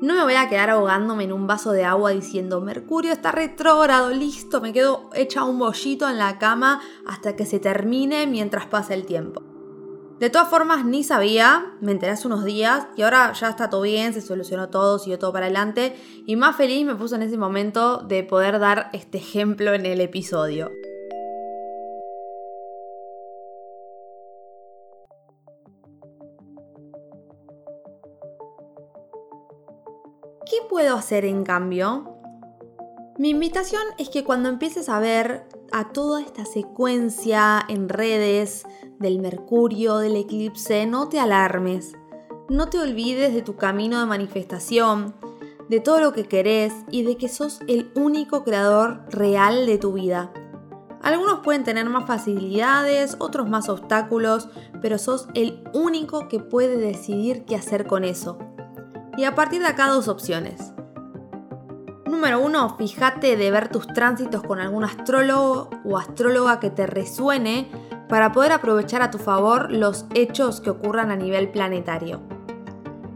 No 0.00 0.14
me 0.14 0.24
voy 0.24 0.34
a 0.34 0.48
quedar 0.48 0.70
ahogándome 0.70 1.24
en 1.24 1.32
un 1.32 1.46
vaso 1.46 1.72
de 1.72 1.84
agua 1.84 2.10
diciendo 2.10 2.60
Mercurio 2.60 3.12
está 3.12 3.32
retrógrado, 3.32 4.10
listo, 4.10 4.60
me 4.60 4.72
quedo 4.72 5.10
hecha 5.14 5.44
un 5.44 5.58
bollito 5.58 6.08
en 6.08 6.18
la 6.18 6.38
cama 6.38 6.80
hasta 7.06 7.36
que 7.36 7.44
se 7.44 7.58
termine 7.58 8.26
mientras 8.26 8.66
pasa 8.66 8.94
el 8.94 9.04
tiempo. 9.04 9.55
De 10.18 10.30
todas 10.30 10.48
formas, 10.48 10.86
ni 10.86 11.04
sabía, 11.04 11.74
me 11.82 11.92
enteré 11.92 12.12
hace 12.12 12.26
unos 12.26 12.42
días 12.42 12.86
y 12.96 13.02
ahora 13.02 13.34
ya 13.34 13.50
está 13.50 13.68
todo 13.68 13.82
bien, 13.82 14.14
se 14.14 14.22
solucionó 14.22 14.70
todo, 14.70 14.98
siguió 14.98 15.18
todo 15.18 15.30
para 15.30 15.44
adelante 15.44 15.94
y 16.26 16.36
más 16.36 16.56
feliz 16.56 16.86
me 16.86 16.94
puso 16.94 17.16
en 17.16 17.22
ese 17.22 17.36
momento 17.36 17.98
de 17.98 18.24
poder 18.24 18.58
dar 18.58 18.88
este 18.94 19.18
ejemplo 19.18 19.74
en 19.74 19.84
el 19.84 20.00
episodio. 20.00 20.70
¿Qué 30.50 30.56
puedo 30.70 30.96
hacer 30.96 31.26
en 31.26 31.44
cambio? 31.44 32.15
Mi 33.18 33.30
invitación 33.30 33.80
es 33.96 34.10
que 34.10 34.24
cuando 34.24 34.50
empieces 34.50 34.90
a 34.90 35.00
ver 35.00 35.48
a 35.72 35.88
toda 35.88 36.20
esta 36.20 36.44
secuencia 36.44 37.64
en 37.66 37.88
redes 37.88 38.66
del 38.98 39.20
Mercurio, 39.20 39.96
del 39.96 40.16
eclipse, 40.16 40.84
no 40.84 41.08
te 41.08 41.18
alarmes. 41.18 41.94
No 42.50 42.68
te 42.68 42.78
olvides 42.78 43.32
de 43.32 43.40
tu 43.40 43.56
camino 43.56 43.98
de 44.00 44.04
manifestación, 44.04 45.14
de 45.70 45.80
todo 45.80 46.00
lo 46.00 46.12
que 46.12 46.28
querés 46.28 46.74
y 46.90 47.04
de 47.04 47.16
que 47.16 47.30
sos 47.30 47.60
el 47.68 47.90
único 47.94 48.44
creador 48.44 49.06
real 49.08 49.64
de 49.64 49.78
tu 49.78 49.94
vida. 49.94 50.30
Algunos 51.00 51.40
pueden 51.40 51.64
tener 51.64 51.88
más 51.88 52.06
facilidades, 52.06 53.16
otros 53.18 53.48
más 53.48 53.70
obstáculos, 53.70 54.50
pero 54.82 54.98
sos 54.98 55.28
el 55.32 55.64
único 55.72 56.28
que 56.28 56.38
puede 56.38 56.76
decidir 56.76 57.46
qué 57.46 57.56
hacer 57.56 57.86
con 57.86 58.04
eso. 58.04 58.36
Y 59.16 59.24
a 59.24 59.34
partir 59.34 59.62
de 59.62 59.68
acá 59.68 59.88
dos 59.88 60.06
opciones. 60.06 60.75
Número 62.06 62.40
uno, 62.40 62.76
fíjate 62.76 63.36
de 63.36 63.50
ver 63.50 63.68
tus 63.68 63.88
tránsitos 63.88 64.42
con 64.44 64.60
algún 64.60 64.84
astrólogo 64.84 65.70
o 65.84 65.98
astróloga 65.98 66.60
que 66.60 66.70
te 66.70 66.86
resuene 66.86 67.68
para 68.08 68.30
poder 68.30 68.52
aprovechar 68.52 69.02
a 69.02 69.10
tu 69.10 69.18
favor 69.18 69.72
los 69.72 70.06
hechos 70.14 70.60
que 70.60 70.70
ocurran 70.70 71.10
a 71.10 71.16
nivel 71.16 71.50
planetario. 71.50 72.20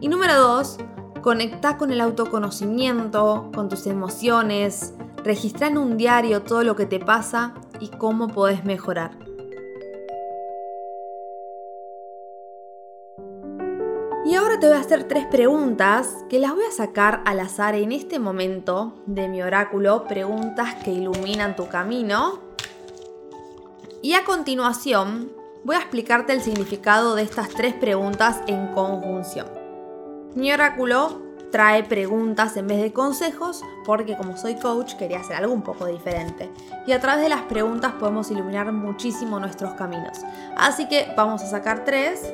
Y 0.00 0.08
número 0.08 0.34
dos, 0.34 0.78
conecta 1.22 1.76
con 1.76 1.92
el 1.92 2.00
autoconocimiento, 2.00 3.50
con 3.54 3.68
tus 3.68 3.86
emociones, 3.86 4.94
registra 5.22 5.68
en 5.68 5.78
un 5.78 5.96
diario 5.96 6.42
todo 6.42 6.64
lo 6.64 6.74
que 6.74 6.86
te 6.86 6.98
pasa 6.98 7.54
y 7.78 7.88
cómo 7.88 8.26
podés 8.26 8.64
mejorar. 8.64 9.29
Te 14.60 14.68
voy 14.68 14.76
a 14.76 14.80
hacer 14.80 15.04
tres 15.04 15.24
preguntas 15.24 16.16
que 16.28 16.38
las 16.38 16.52
voy 16.52 16.64
a 16.68 16.70
sacar 16.70 17.22
al 17.24 17.40
azar 17.40 17.74
en 17.74 17.92
este 17.92 18.18
momento 18.18 18.92
de 19.06 19.26
mi 19.26 19.40
oráculo, 19.40 20.04
preguntas 20.04 20.74
que 20.84 20.90
iluminan 20.90 21.56
tu 21.56 21.66
camino 21.68 22.40
y 24.02 24.12
a 24.12 24.24
continuación 24.24 25.32
voy 25.64 25.76
a 25.76 25.78
explicarte 25.78 26.34
el 26.34 26.42
significado 26.42 27.14
de 27.14 27.22
estas 27.22 27.48
tres 27.48 27.72
preguntas 27.72 28.42
en 28.48 28.66
conjunción. 28.74 29.46
Mi 30.34 30.52
oráculo 30.52 31.22
trae 31.50 31.82
preguntas 31.82 32.54
en 32.58 32.66
vez 32.66 32.82
de 32.82 32.92
consejos 32.92 33.62
porque 33.86 34.14
como 34.14 34.36
soy 34.36 34.56
coach 34.56 34.94
quería 34.96 35.20
hacer 35.20 35.36
algo 35.36 35.54
un 35.54 35.62
poco 35.62 35.86
diferente. 35.86 36.50
Y 36.86 36.92
a 36.92 37.00
través 37.00 37.22
de 37.22 37.30
las 37.30 37.42
preguntas 37.42 37.94
podemos 37.94 38.30
iluminar 38.30 38.70
muchísimo 38.72 39.40
nuestros 39.40 39.72
caminos. 39.72 40.18
Así 40.58 40.86
que 40.86 41.08
vamos 41.16 41.40
a 41.42 41.46
sacar 41.46 41.86
tres. 41.86 42.30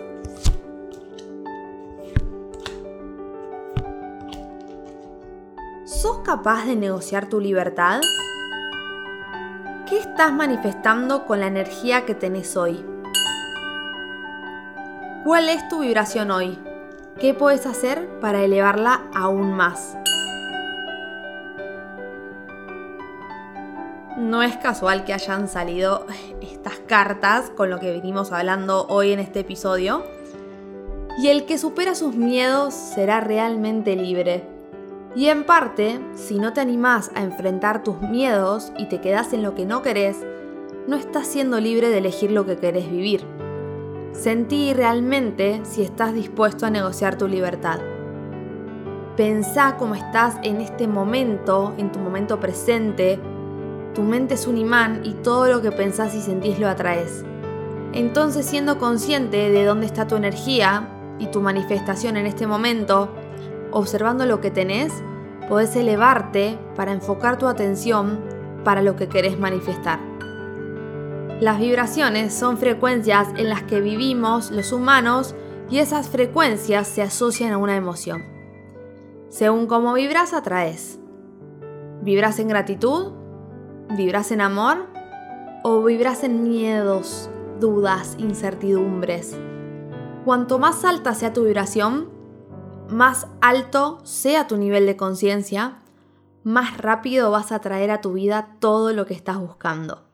¿Sos 6.06 6.18
capaz 6.18 6.66
de 6.66 6.76
negociar 6.76 7.28
tu 7.28 7.40
libertad? 7.40 8.00
¿Qué 9.88 9.98
estás 9.98 10.32
manifestando 10.32 11.26
con 11.26 11.40
la 11.40 11.48
energía 11.48 12.04
que 12.04 12.14
tenés 12.14 12.56
hoy? 12.56 12.86
¿Cuál 15.24 15.48
es 15.48 15.66
tu 15.66 15.80
vibración 15.80 16.30
hoy? 16.30 16.60
¿Qué 17.18 17.34
puedes 17.34 17.66
hacer 17.66 18.08
para 18.20 18.44
elevarla 18.44 19.02
aún 19.16 19.54
más? 19.54 19.96
No 24.16 24.44
es 24.44 24.56
casual 24.58 25.04
que 25.04 25.12
hayan 25.12 25.48
salido 25.48 26.06
estas 26.40 26.78
cartas 26.86 27.50
con 27.50 27.68
lo 27.68 27.80
que 27.80 27.90
venimos 27.90 28.30
hablando 28.30 28.86
hoy 28.86 29.10
en 29.10 29.18
este 29.18 29.40
episodio. 29.40 30.04
Y 31.18 31.30
el 31.30 31.46
que 31.46 31.58
supera 31.58 31.96
sus 31.96 32.14
miedos 32.14 32.74
será 32.74 33.18
realmente 33.18 33.96
libre. 33.96 34.55
Y 35.16 35.30
en 35.30 35.44
parte, 35.44 35.98
si 36.14 36.38
no 36.38 36.52
te 36.52 36.60
animás 36.60 37.10
a 37.14 37.22
enfrentar 37.22 37.82
tus 37.82 38.02
miedos 38.02 38.70
y 38.76 38.86
te 38.90 39.00
quedas 39.00 39.32
en 39.32 39.42
lo 39.42 39.54
que 39.54 39.64
no 39.64 39.80
querés, 39.80 40.18
no 40.86 40.94
estás 40.94 41.26
siendo 41.26 41.58
libre 41.58 41.88
de 41.88 41.98
elegir 41.98 42.30
lo 42.30 42.44
que 42.44 42.58
querés 42.58 42.90
vivir. 42.90 43.24
Sentí 44.12 44.74
realmente 44.74 45.62
si 45.64 45.80
estás 45.80 46.12
dispuesto 46.12 46.66
a 46.66 46.70
negociar 46.70 47.16
tu 47.16 47.28
libertad. 47.28 47.80
Pensá 49.16 49.78
cómo 49.78 49.94
estás 49.94 50.36
en 50.42 50.60
este 50.60 50.86
momento, 50.86 51.72
en 51.78 51.90
tu 51.90 51.98
momento 51.98 52.38
presente. 52.38 53.18
Tu 53.94 54.02
mente 54.02 54.34
es 54.34 54.46
un 54.46 54.58
imán 54.58 55.00
y 55.02 55.14
todo 55.14 55.46
lo 55.46 55.62
que 55.62 55.72
pensás 55.72 56.14
y 56.14 56.20
sentís 56.20 56.58
lo 56.58 56.68
atraes. 56.68 57.24
Entonces, 57.94 58.44
siendo 58.44 58.78
consciente 58.78 59.48
de 59.48 59.64
dónde 59.64 59.86
está 59.86 60.06
tu 60.06 60.16
energía 60.16 60.90
y 61.18 61.28
tu 61.28 61.40
manifestación 61.40 62.18
en 62.18 62.26
este 62.26 62.46
momento, 62.46 63.08
observando 63.76 64.24
lo 64.26 64.40
que 64.40 64.50
tenés, 64.50 64.92
podés 65.48 65.76
elevarte 65.76 66.58
para 66.74 66.92
enfocar 66.92 67.38
tu 67.38 67.46
atención 67.46 68.20
para 68.64 68.82
lo 68.82 68.96
que 68.96 69.08
querés 69.08 69.38
manifestar. 69.38 70.00
Las 71.40 71.60
vibraciones 71.60 72.32
son 72.32 72.56
frecuencias 72.56 73.28
en 73.36 73.50
las 73.50 73.62
que 73.62 73.80
vivimos 73.80 74.50
los 74.50 74.72
humanos 74.72 75.34
y 75.68 75.78
esas 75.78 76.08
frecuencias 76.08 76.88
se 76.88 77.02
asocian 77.02 77.52
a 77.52 77.58
una 77.58 77.76
emoción. 77.76 78.22
Según 79.28 79.66
cómo 79.66 79.92
vibras, 79.92 80.32
atraes. 80.32 80.98
¿Vibras 82.00 82.38
en 82.38 82.48
gratitud? 82.48 83.12
¿Vibras 83.96 84.32
en 84.32 84.40
amor? 84.40 84.86
¿O 85.62 85.82
vibras 85.82 86.24
en 86.24 86.42
miedos, 86.42 87.28
dudas, 87.60 88.16
incertidumbres. 88.18 89.36
Cuanto 90.24 90.58
más 90.58 90.84
alta 90.84 91.14
sea 91.14 91.32
tu 91.32 91.44
vibración, 91.44 92.15
más 92.88 93.26
alto 93.40 93.98
sea 94.04 94.46
tu 94.46 94.56
nivel 94.56 94.86
de 94.86 94.96
conciencia, 94.96 95.78
más 96.44 96.78
rápido 96.78 97.30
vas 97.30 97.52
a 97.52 97.60
traer 97.60 97.90
a 97.90 98.00
tu 98.00 98.12
vida 98.12 98.56
todo 98.60 98.92
lo 98.92 99.06
que 99.06 99.14
estás 99.14 99.38
buscando. 99.38 100.05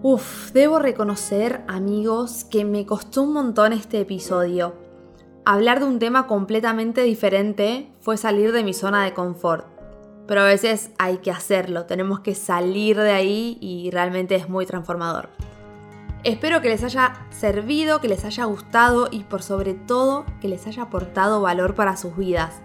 Uf, 0.00 0.52
debo 0.52 0.78
reconocer, 0.78 1.64
amigos, 1.66 2.44
que 2.44 2.64
me 2.64 2.86
costó 2.86 3.22
un 3.22 3.32
montón 3.32 3.72
este 3.72 4.00
episodio. 4.00 4.76
Hablar 5.44 5.80
de 5.80 5.86
un 5.86 5.98
tema 5.98 6.28
completamente 6.28 7.02
diferente 7.02 7.90
fue 7.98 8.16
salir 8.16 8.52
de 8.52 8.62
mi 8.62 8.74
zona 8.74 9.02
de 9.02 9.12
confort. 9.12 9.66
Pero 10.28 10.42
a 10.42 10.44
veces 10.44 10.92
hay 10.98 11.18
que 11.18 11.32
hacerlo, 11.32 11.86
tenemos 11.86 12.20
que 12.20 12.36
salir 12.36 12.96
de 12.96 13.10
ahí 13.10 13.58
y 13.60 13.90
realmente 13.90 14.36
es 14.36 14.48
muy 14.48 14.66
transformador. 14.66 15.30
Espero 16.22 16.62
que 16.62 16.68
les 16.68 16.84
haya 16.84 17.26
servido, 17.30 18.00
que 18.00 18.06
les 18.06 18.24
haya 18.24 18.44
gustado 18.44 19.08
y 19.10 19.24
por 19.24 19.42
sobre 19.42 19.74
todo 19.74 20.26
que 20.40 20.46
les 20.46 20.64
haya 20.68 20.84
aportado 20.84 21.40
valor 21.40 21.74
para 21.74 21.96
sus 21.96 22.16
vidas. 22.16 22.60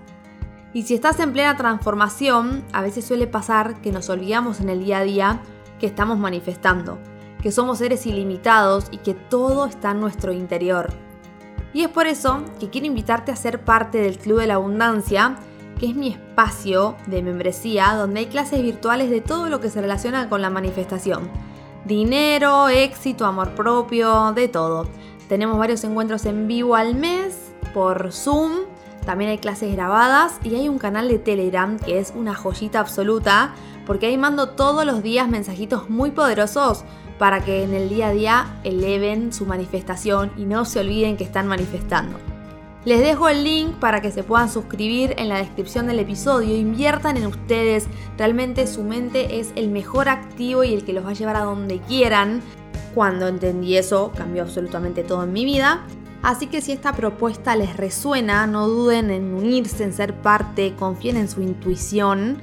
Y 0.71 0.83
si 0.83 0.93
estás 0.93 1.19
en 1.19 1.33
plena 1.33 1.57
transformación, 1.57 2.63
a 2.73 2.83
veces 2.83 3.05
suele 3.05 3.25
pasar 3.25 3.81
que 3.81 3.91
nos 3.91 4.07
olvidamos 4.09 4.59
en 4.59 4.69
el 4.69 4.85
día 4.85 4.99
a 4.99 5.03
día 5.03 5.41
que 5.79 5.87
estamos 5.87 6.19
manifestando 6.19 6.99
que 7.43 7.51
somos 7.51 7.79
seres 7.79 8.05
ilimitados 8.05 8.87
y 8.89 8.99
que 8.99 9.13
todo 9.13 9.65
está 9.65 9.91
en 9.91 9.99
nuestro 9.99 10.31
interior. 10.31 10.93
Y 11.73 11.81
es 11.81 11.89
por 11.89 12.07
eso 12.07 12.41
que 12.57 12.69
quiero 12.69 12.87
invitarte 12.87 13.33
a 13.33 13.35
ser 13.35 13.65
parte 13.65 13.97
del 13.97 14.17
Club 14.17 14.39
de 14.39 14.47
la 14.47 14.53
Abundancia, 14.55 15.35
que 15.77 15.87
es 15.87 15.95
mi 15.95 16.07
espacio 16.07 16.95
de 17.07 17.21
membresía 17.21 17.95
donde 17.95 18.21
hay 18.21 18.25
clases 18.27 18.61
virtuales 18.61 19.09
de 19.09 19.19
todo 19.19 19.49
lo 19.49 19.59
que 19.59 19.69
se 19.69 19.81
relaciona 19.81 20.29
con 20.29 20.41
la 20.41 20.49
manifestación. 20.49 21.29
Dinero, 21.83 22.69
éxito, 22.69 23.25
amor 23.25 23.55
propio, 23.55 24.31
de 24.31 24.47
todo. 24.47 24.87
Tenemos 25.27 25.57
varios 25.57 25.83
encuentros 25.83 26.25
en 26.25 26.47
vivo 26.47 26.75
al 26.75 26.95
mes 26.95 27.51
por 27.73 28.13
Zoom, 28.13 28.51
también 29.05 29.31
hay 29.31 29.37
clases 29.37 29.75
grabadas 29.75 30.39
y 30.43 30.55
hay 30.55 30.69
un 30.69 30.77
canal 30.77 31.09
de 31.09 31.19
Telegram 31.19 31.77
que 31.77 31.99
es 31.99 32.13
una 32.15 32.35
joyita 32.35 32.79
absoluta 32.79 33.53
porque 33.85 34.05
ahí 34.05 34.17
mando 34.17 34.49
todos 34.49 34.85
los 34.85 35.03
días 35.03 35.27
mensajitos 35.27 35.89
muy 35.89 36.11
poderosos 36.11 36.85
para 37.17 37.43
que 37.43 37.63
en 37.63 37.73
el 37.73 37.89
día 37.89 38.09
a 38.09 38.13
día 38.13 38.59
eleven 38.63 39.33
su 39.33 39.45
manifestación 39.45 40.31
y 40.37 40.45
no 40.45 40.65
se 40.65 40.79
olviden 40.79 41.17
que 41.17 41.23
están 41.23 41.47
manifestando. 41.47 42.17
Les 42.85 42.99
dejo 42.99 43.29
el 43.29 43.45
link 43.45 43.75
para 43.75 44.01
que 44.01 44.11
se 44.11 44.23
puedan 44.23 44.49
suscribir 44.49 45.15
en 45.17 45.29
la 45.29 45.37
descripción 45.37 45.87
del 45.87 45.99
episodio. 45.99 46.57
Inviertan 46.57 47.15
en 47.15 47.27
ustedes. 47.27 47.87
Realmente 48.17 48.67
su 48.67 48.83
mente 48.83 49.39
es 49.39 49.53
el 49.55 49.69
mejor 49.69 50.09
activo 50.09 50.65
y 50.65 50.73
el 50.73 50.83
que 50.83 50.91
los 50.91 51.05
va 51.05 51.11
a 51.11 51.13
llevar 51.13 51.37
a 51.37 51.43
donde 51.43 51.79
quieran. 51.79 52.41
Cuando 52.93 53.27
entendí 53.29 53.77
eso, 53.77 54.11
cambió 54.15 54.43
absolutamente 54.43 55.03
todo 55.03 55.23
en 55.23 55.31
mi 55.31 55.45
vida. 55.45 55.85
Así 56.23 56.47
que 56.47 56.61
si 56.61 56.73
esta 56.73 56.93
propuesta 56.93 57.55
les 57.55 57.77
resuena, 57.77 58.47
no 58.47 58.67
duden 58.67 59.11
en 59.11 59.33
unirse, 59.33 59.85
en 59.85 59.93
ser 59.93 60.13
parte, 60.13 60.73
confíen 60.77 61.15
en 61.15 61.29
su 61.29 61.41
intuición. 61.41 62.37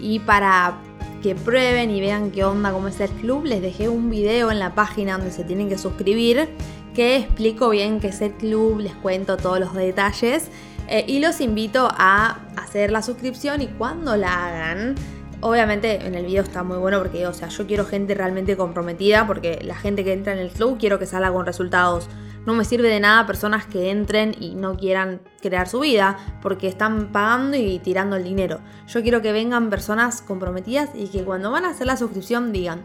Y 0.00 0.18
para 0.18 0.76
que 1.24 1.34
prueben 1.34 1.90
y 1.90 2.02
vean 2.02 2.30
qué 2.30 2.44
onda, 2.44 2.70
cómo 2.70 2.88
es 2.88 3.00
el 3.00 3.08
club, 3.08 3.46
les 3.46 3.62
dejé 3.62 3.88
un 3.88 4.10
video 4.10 4.50
en 4.50 4.58
la 4.58 4.74
página 4.74 5.16
donde 5.16 5.30
se 5.30 5.42
tienen 5.42 5.70
que 5.70 5.78
suscribir 5.78 6.50
que 6.94 7.16
explico 7.16 7.70
bien 7.70 7.98
qué 7.98 8.08
es 8.08 8.20
el 8.20 8.32
club, 8.32 8.80
les 8.80 8.92
cuento 8.92 9.38
todos 9.38 9.58
los 9.58 9.72
detalles 9.72 10.50
eh, 10.86 11.02
y 11.08 11.20
los 11.20 11.40
invito 11.40 11.88
a 11.90 12.40
hacer 12.58 12.92
la 12.92 13.00
suscripción 13.00 13.62
y 13.62 13.68
cuando 13.68 14.18
la 14.18 14.48
hagan, 14.48 14.96
obviamente 15.40 16.06
en 16.06 16.14
el 16.14 16.26
video 16.26 16.42
está 16.42 16.62
muy 16.62 16.76
bueno 16.76 16.98
porque, 16.98 17.26
o 17.26 17.32
sea, 17.32 17.48
yo 17.48 17.66
quiero 17.66 17.86
gente 17.86 18.14
realmente 18.14 18.54
comprometida 18.58 19.26
porque 19.26 19.60
la 19.64 19.76
gente 19.76 20.04
que 20.04 20.12
entra 20.12 20.34
en 20.34 20.40
el 20.40 20.50
club 20.50 20.76
quiero 20.78 20.98
que 20.98 21.06
salga 21.06 21.32
con 21.32 21.46
resultados 21.46 22.06
no 22.46 22.54
me 22.54 22.64
sirve 22.64 22.88
de 22.88 23.00
nada 23.00 23.26
personas 23.26 23.66
que 23.66 23.90
entren 23.90 24.34
y 24.38 24.54
no 24.54 24.76
quieran 24.76 25.20
crear 25.40 25.68
su 25.68 25.80
vida 25.80 26.18
porque 26.42 26.68
están 26.68 27.12
pagando 27.12 27.56
y 27.56 27.78
tirando 27.78 28.16
el 28.16 28.24
dinero. 28.24 28.60
Yo 28.86 29.02
quiero 29.02 29.22
que 29.22 29.32
vengan 29.32 29.70
personas 29.70 30.22
comprometidas 30.22 30.90
y 30.94 31.08
que 31.08 31.24
cuando 31.24 31.50
van 31.50 31.64
a 31.64 31.70
hacer 31.70 31.86
la 31.86 31.96
suscripción 31.96 32.52
digan, 32.52 32.82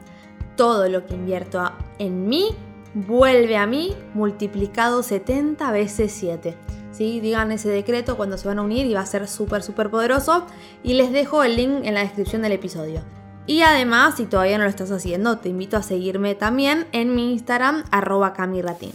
todo 0.56 0.88
lo 0.90 1.06
que 1.06 1.16
invierto 1.16 1.72
en 2.00 2.28
mí 2.28 2.50
vuelve 2.94 3.58
a 3.58 3.66
mí 3.66 3.96
multiplicado 4.14 5.04
70 5.04 5.72
veces 5.72 6.12
7. 6.12 6.56
¿Sí? 6.92 7.20
Digan 7.22 7.52
ese 7.52 7.70
decreto 7.70 8.18
cuando 8.18 8.38
se 8.38 8.48
van 8.48 8.60
a 8.60 8.64
unir 8.64 8.86
y 8.86 8.94
va 8.94 9.02
a 9.02 9.06
ser 9.06 9.28
súper, 9.28 9.64
súper 9.64 9.90
poderoso. 9.90 10.46
Y 10.84 10.96
les 10.96 11.12
dejo 11.12 11.44
el 11.44 11.56
link 11.56 11.86
en 11.86 11.94
la 11.94 12.02
descripción 12.02 12.42
del 12.42 12.52
episodio. 12.54 13.02
Y 13.46 13.62
además, 13.62 14.18
si 14.18 14.26
todavía 14.26 14.58
no 14.58 14.66
lo 14.66 14.70
estás 14.70 14.92
haciendo, 14.92 15.38
te 15.38 15.50
invito 15.50 15.78
a 15.78 15.82
seguirme 15.82 16.36
también 16.36 16.88
en 16.92 17.16
mi 17.16 17.32
Instagram, 17.32 17.84
arroba 17.90 18.34
camiratin. 18.34 18.92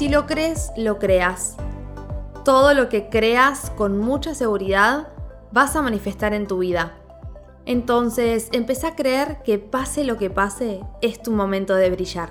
Si 0.00 0.08
lo 0.08 0.24
crees, 0.24 0.72
lo 0.78 0.98
creas. 0.98 1.56
Todo 2.42 2.72
lo 2.72 2.88
que 2.88 3.10
creas 3.10 3.68
con 3.68 3.98
mucha 3.98 4.34
seguridad 4.34 5.08
vas 5.52 5.76
a 5.76 5.82
manifestar 5.82 6.32
en 6.32 6.46
tu 6.46 6.60
vida. 6.60 6.94
Entonces, 7.66 8.48
empieza 8.52 8.88
a 8.88 8.96
creer 8.96 9.42
que 9.44 9.58
pase 9.58 10.04
lo 10.04 10.16
que 10.16 10.30
pase, 10.30 10.80
es 11.02 11.22
tu 11.22 11.32
momento 11.32 11.74
de 11.74 11.90
brillar. 11.90 12.30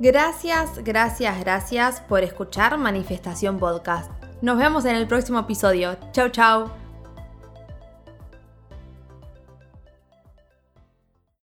Gracias, 0.00 0.82
gracias, 0.82 1.38
gracias 1.38 2.00
por 2.00 2.24
escuchar 2.24 2.76
Manifestación 2.78 3.60
Podcast. 3.60 4.10
Nos 4.42 4.58
vemos 4.58 4.86
en 4.86 4.96
el 4.96 5.06
próximo 5.06 5.38
episodio. 5.38 5.96
Chau, 6.10 6.30
chau. 6.30 6.85